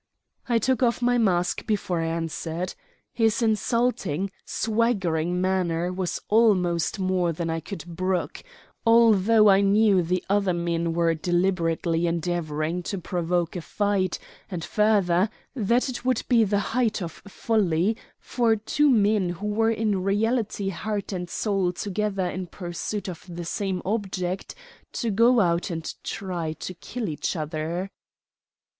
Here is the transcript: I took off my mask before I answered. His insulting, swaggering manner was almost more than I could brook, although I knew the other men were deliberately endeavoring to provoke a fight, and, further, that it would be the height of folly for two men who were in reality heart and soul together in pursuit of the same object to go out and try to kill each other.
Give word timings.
I 0.49 0.57
took 0.57 0.81
off 0.81 1.03
my 1.03 1.19
mask 1.19 1.67
before 1.67 2.01
I 2.01 2.07
answered. 2.07 2.73
His 3.13 3.39
insulting, 3.43 4.31
swaggering 4.45 5.39
manner 5.39 5.93
was 5.93 6.19
almost 6.27 6.97
more 6.97 7.31
than 7.31 7.51
I 7.51 7.59
could 7.59 7.85
brook, 7.85 8.41
although 8.83 9.47
I 9.47 9.61
knew 9.61 10.01
the 10.01 10.25
other 10.27 10.53
men 10.53 10.93
were 10.93 11.13
deliberately 11.13 12.07
endeavoring 12.07 12.81
to 12.81 12.97
provoke 12.97 13.55
a 13.55 13.61
fight, 13.61 14.17
and, 14.49 14.63
further, 14.65 15.29
that 15.55 15.87
it 15.87 16.03
would 16.03 16.23
be 16.27 16.45
the 16.45 16.59
height 16.73 16.99
of 17.03 17.11
folly 17.27 17.95
for 18.19 18.55
two 18.55 18.89
men 18.89 19.29
who 19.29 19.45
were 19.45 19.69
in 19.69 20.01
reality 20.01 20.69
heart 20.69 21.13
and 21.13 21.29
soul 21.29 21.71
together 21.73 22.25
in 22.27 22.47
pursuit 22.47 23.07
of 23.07 23.23
the 23.29 23.45
same 23.45 23.83
object 23.85 24.55
to 24.93 25.11
go 25.11 25.41
out 25.41 25.69
and 25.69 25.93
try 26.03 26.53
to 26.53 26.73
kill 26.73 27.07
each 27.07 27.35
other. 27.35 27.91